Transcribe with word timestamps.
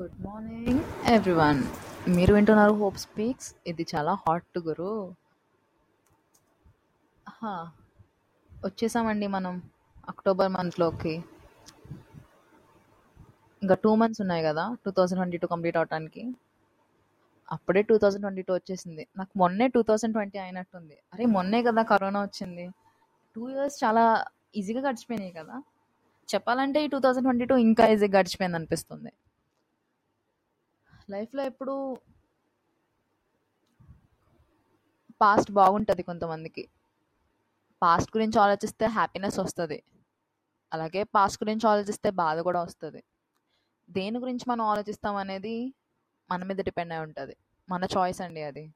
Good 0.00 0.26
morning 0.26 0.80
everyone 1.06 1.64
మీరు 2.08 2.34
వింటున్నారు 2.34 2.72
hope 2.72 2.96
speaks 2.96 3.54
ఇది 3.66 3.86
చాలా 3.94 4.14
హాట్ 4.14 4.58
గురు. 4.58 5.14
హా, 7.28 7.72
వచ్చేసామండి 8.64 9.26
మనం 9.26 9.62
అక్టోబర్ 10.08 10.48
మంత్లోకి 10.48 11.24
ఇంకా 13.62 13.74
టూ 13.74 13.94
మంత్స్ 13.94 14.20
ఉన్నాయి 14.20 14.42
కదా 14.42 14.76
two 14.84 14.90
thousand 14.90 15.18
twenty 15.18 15.36
two 15.36 15.46
complete 15.46 15.76
అవటానికి. 15.76 16.34
అప్పుడే 17.52 17.82
టూ 17.82 17.98
థౌజండ్ 17.98 18.22
ట్వంటీ 18.22 18.42
టూ 18.42 18.54
వచ్చేసింది. 18.54 19.06
నాకు 19.16 19.30
మొన్నే 19.36 19.68
టూ 19.68 19.82
థౌజండ్ 19.82 20.14
ట్వంటీ 20.14 20.38
అయినట్టుంది. 20.38 20.98
అరే 21.14 21.24
మొన్నే 21.26 21.62
కదా 21.62 21.82
కరోనా 21.82 22.22
వచ్చింది. 22.22 22.70
టూ 23.36 23.50
ఇయర్స్ 23.50 23.84
చాలా 23.84 24.26
ఈజీగా 24.56 24.88
గడిచిపోయినాయి 24.88 25.32
కదా. 25.32 25.62
చెప్పాలంటే 26.34 26.84
ఈ 26.84 26.86
టూ 26.86 26.98
థౌజండ్ 26.98 27.24
ట్వంటీ 27.24 27.44
టూ 27.44 27.56
ఇంకా 27.56 27.86
ఈజీగా 27.86 28.18
గడిచిపోయింది 28.18 28.56
అనిపిస్తుంది 28.56 29.12
లైఫ్లో 31.10 31.42
ఎప్పుడు 31.42 31.96
పాస్ట్ 35.20 35.50
బాగుంటుంది 35.50 36.02
కొంతమందికి. 36.02 36.68
పాస్ట్ 37.82 38.16
గురించి 38.16 38.40
ఆలోచిస్తే 38.40 38.86
హ్యాపీనెస్ 38.86 39.38
వస్తుంది. 39.38 39.82
అలాగే 40.72 41.02
పాస్ట్ 41.02 41.44
గురించి 41.44 41.68
ఆలోచిస్తే 41.68 42.10
బాధ 42.10 42.38
కూడా 42.38 42.62
వస్తుంది. 42.62 43.04
దేని 43.90 44.18
గురించి 44.18 44.44
మనం 44.48 44.64
ఆలోచిస్తాం 44.64 45.16
అనేది 45.16 45.74
మన 46.30 46.44
మీద 46.44 46.56
డిపెండ్ 46.56 46.92
అయి 46.92 47.02
ఉంటుంది. 47.02 47.36
మన 47.68 47.84
చాయిస్ 47.96 48.20
అండి 48.20 48.42
అది. 48.42 48.74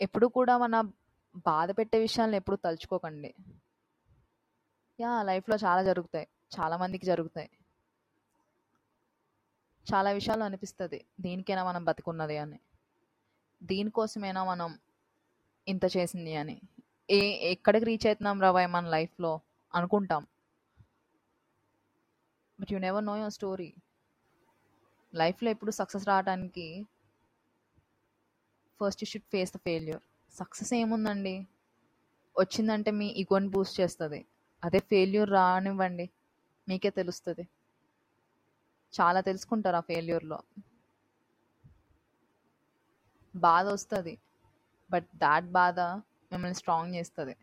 ఎప్పుడు 0.00 0.26
కూడా 0.26 0.58
మన 0.58 0.80
బాధ 1.36 1.70
పెట్టే 1.70 1.98
విషయాలను 1.98 2.36
ఎప్పుడు 2.36 2.56
తలుచుకోకండి. 2.56 3.34
యా 5.00 5.22
లైఫ్లో 5.22 5.56
చాలా 5.56 5.82
జరుగుతాయి. 5.82 6.28
చాలా 6.60 6.76
మందికి 6.76 7.06
జరుగుతాయి. 7.06 7.50
చాలా 9.94 10.10
విషయాలు 10.10 10.42
అనిపిస్తుంది. 10.42 11.04
దేనికైనా 11.20 11.64
మనం 11.64 11.84
బతుకున్నది 11.84 12.38
అని. 12.38 12.58
దీనికోసమైనా 13.62 14.44
మనం 14.44 14.78
ఇంత 15.68 15.84
చేసింది 15.96 16.34
అని. 16.34 16.60
ఏ 17.10 17.18
ఎక్కడికి 17.52 17.84
రీచ్ 17.84 18.06
అవుతున్నాం 18.06 18.40
రాబాయ్ 18.40 18.68
మన 18.68 18.88
లైఫ్లో 18.88 19.40
అనుకుంటాం. 19.74 20.26
But 22.60 22.72
you 22.72 22.78
never 22.78 23.04
know 23.04 23.16
your 23.16 23.32
story 23.32 23.74
లైఫ్లో 25.14 25.50
ఎప్పుడు 25.50 25.70
సక్సెస్ 25.70 26.08
రావడానికి 26.08 26.86
first 28.80 29.02
you 29.02 29.06
should 29.06 29.30
face 29.32 29.54
the 29.54 29.56
failure 29.56 30.02
success 30.34 30.74
ఏముందండి? 30.74 31.46
వచ్చిందంటే 32.38 32.90
మీ 32.90 33.06
ఈగోని 33.06 33.48
బూస్ట్ 33.48 33.80
చేస్తుంది. 33.80 34.26
అదే 34.64 34.78
ఫెయిల్యూర్ 34.78 35.30
రానివ్వండి. 35.30 36.10
మీకే 36.68 36.90
తెలుస్తుంది. 36.90 37.48
చాలా 38.94 39.20
తెలుసుకుంటారు 39.20 39.76
ఆ 39.76 39.80
ఫెయిల్యూర్లో 39.80 40.38
బాధ 43.34 43.66
వస్తుంది. 43.66 44.14
బట్ 44.90 45.08
దాట్ 45.16 45.44
బాధ 45.58 45.80
మిమ్మల్ని 46.32 46.54
స్ట్రాంగ్ 46.54 46.94
చేస్తుంది. 46.94 47.34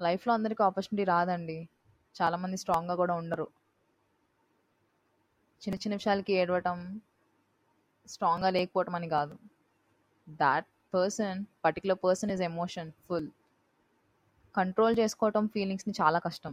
లైఫ్లో 0.00 0.32
అందరికీ 0.34 0.62
ఆపర్చునిటీ 0.62 1.04
రాదండి. 1.04 1.58
చాలామంది 2.14 2.56
స్ట్రాంగ్గా 2.56 2.94
కూడా 2.94 3.14
ఉండరు. 3.14 3.46
చిన్న 5.62 5.76
చిన్న 5.76 5.94
విషయాలకి 5.94 6.32
ఏడవటం 6.32 6.78
స్ట్రాంగ్గా 8.08 8.50
లేకపోవటం 8.50 8.94
అని 8.94 9.08
కాదు. 9.08 9.36
That 10.40 10.68
person 10.94 11.44
particular 11.64 11.98
person 12.04 12.30
is 12.30 12.42
emotion 12.42 12.92
full 13.06 13.28
control 14.54 14.98
చేసుకోవటం 14.98 15.46
ఫీలింగ్స్ని 15.46 15.94
చాలా 16.00 16.18
కష్టం. 16.18 16.52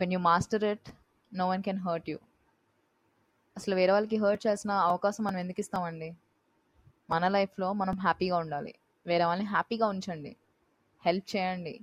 When 0.00 0.12
you 0.12 0.18
master 0.18 0.64
it 0.64 0.88
no 1.34 1.48
one 1.48 1.62
can 1.62 1.78
hurt 1.78 2.10
you 2.10 2.18
అసలు 3.56 3.74
వేరే 3.74 3.92
వాళ్ళకి 3.92 4.16
హర్ట్ 4.16 4.46
చేసిన 4.46 4.70
అవకాశం 4.70 5.24
మనం 5.24 5.38
ఎందుకు 5.38 5.60
ఇస్తామండి? 5.60 6.16
మన 7.10 7.28
లైఫ్లో 7.28 7.72
మనం 7.72 7.98
హ్యాపీగా 7.98 8.36
ఉండాలి. 8.36 8.74
వేరే 9.06 9.24
వాళ్ళని 9.24 9.48
హ్యాపీగా 9.48 9.86
ఉంచండి. 9.86 10.36
హెల్ప్ 11.04 11.36
చేయండి. 11.36 11.80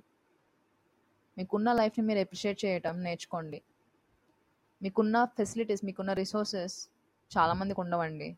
మీకున్న 1.37 1.73
లైఫ్ని 1.73 2.05
మీరు 2.05 2.19
అప్రిషియేట్ 2.19 2.65
చేయటం 2.65 3.03
నేర్చుకోండి. 3.03 3.61
మీకున్న 4.81 5.25
ఫెసిలిటీస్ 5.25 5.85
మీకున్న 5.85 6.13
రిసోర్సెస్ 6.13 6.89
చాలామందికి 7.37 7.81
ఉండవండి. 7.81 8.37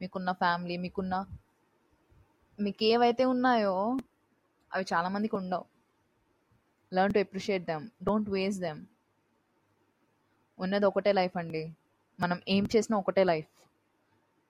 మీకున్న 0.00 0.32
ఫ్యామిలీ 0.32 0.76
మీకున్న 0.76 1.26
మీకు 2.60 2.84
ఏవైతే 2.84 3.24
ఉన్నాయో 3.24 3.98
అవి 4.74 4.84
చాలామందికి 4.94 5.36
ఉండవు. 5.36 5.64
Learn 6.94 7.14
to 7.14 7.18
appreciate 7.18 7.64
them 7.64 7.88
don't 8.04 8.30
waste 8.30 8.60
them 8.60 8.86
ఉన్నది 10.62 10.86
ఒకటే 10.86 11.12
లైఫ్ 11.12 11.36
అండి. 11.36 11.72
మనం 12.20 12.40
ఏం 12.48 12.68
చేసినా 12.76 12.98
ఒకటే 12.98 13.24
లైఫ్. 13.24 13.48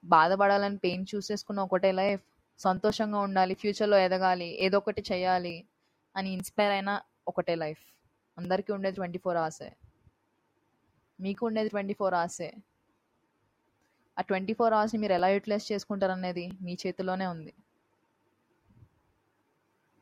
బాధపడాలని 0.05 0.77
పెయిన్ 0.77 1.05
చూసేసుకున్న 1.15 1.59
ఒకటే 1.59 1.91
లైఫ్. 1.91 2.21
సంతోషంగా 2.59 3.19
ఉండాలి 3.19 3.53
ఫ్యూచర్లో 3.53 3.97
ఎదగాలి 3.97 4.45
ఏదో 4.45 4.77
ఒకటి 4.77 5.03
చేయాలి 5.11 5.63
అని 6.15 6.29
ఇన్స్పైర్ 6.33 6.71
అయిన 6.71 7.01
ఒకటే 7.27 7.55
లైఫ్. 7.55 7.81
అందరికీ 8.37 8.73
ఉండేది 8.73 8.95
ట్వంటీ 8.95 9.19
ఫోర్ 9.19 9.37
అవర్సే. 9.37 9.75
మీకు 11.19 11.45
ఉండేది 11.45 11.69
ట్వంటీ 11.69 11.93
ఫోర్ 11.93 12.13
అవర్సే. 12.13 12.53
ఆ 14.19 14.21
ట్వంటీ 14.21 14.53
ఫోర్ 14.53 14.73
అవర్స్ని 14.73 15.01
మీరు 15.01 15.13
ఎలా 15.13 15.27
యూటిలైజ్ 15.27 15.71
చేసుకుంటారనేది 15.71 16.51
మీ 16.61 16.77
చేతిలోనే 16.87 17.27
ఉంది. 17.27 17.53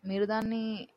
మీరు 0.06 0.26
దాన్ని 0.26 0.88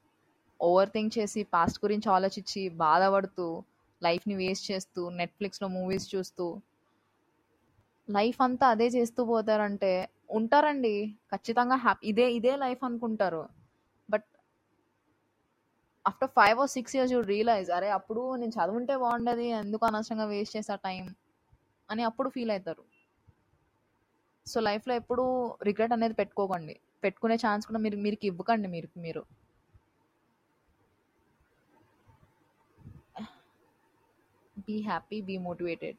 ఓవర్ 0.60 0.88
థింక్ 0.88 1.18
చేసి 1.18 1.42
పాస్ట్ 1.42 1.84
గురించి 1.84 2.12
ఆలోచించి 2.12 2.68
బాధపడుతూ 2.68 3.62
లైఫ్ని 4.06 4.34
వేస్ట్ 4.42 4.66
చేస్తూ 4.70 5.02
నెట్ఫ్లిక్స్లో 5.20 5.68
మూవీస్ 5.76 6.06
చూస్తూ 6.14 6.46
లైఫ్ 8.08 8.40
అంతా 8.46 8.66
అదే 8.74 8.86
చేస్తూ 8.96 9.20
పోతారంటే 9.32 9.92
ఉంటారండి. 10.38 10.94
ఖచ్చితంగా 11.32 11.76
హ్యాపీ 11.84 12.04
ఇదే 12.10 12.26
ఇదే 12.38 12.52
లైఫ్ 12.64 12.82
అనుకుంటారు. 12.88 13.42
But 14.08 14.26
after 16.04 16.30
five 16.38 16.58
or 16.62 16.70
six 16.76 16.94
years 16.96 17.12
you 17.14 17.20
realise 17.32 17.68
అరే 17.76 17.88
అప్పుడు 17.98 18.22
నేను 18.40 18.54
చదువుంటే 18.58 18.94
బాగుండేది 19.04 19.46
ఎందుకు 19.62 19.84
అనవసరంగా 19.88 20.26
వేస్ట్ 20.32 20.56
చేసా 20.56 20.74
టైం 20.88 21.04
అని 21.88 22.02
అప్పుడు 22.08 22.28
ఫీల్ 22.34 22.52
అవుతారు 22.56 22.84
సో 24.46 24.58
లైఫ్లో 24.68 24.94
ఎప్పుడు 25.00 25.24
రిగ్రెట్ 25.68 25.94
అనేది 25.96 26.14
పెట్టుకోకండి. 26.20 26.74
పెట్టుకునే 27.04 27.36
ఛాన్స్ 27.44 27.64
కూడా 27.68 27.80
మీరు 27.84 27.96
మీరు 28.04 28.16
ఇవ్వకండి 28.30 28.68
మీరు 28.74 28.88
మీరు. 29.06 29.22
Be 34.66 34.82
happy 34.82 35.20
be 35.20 35.38
motivated 35.38 35.96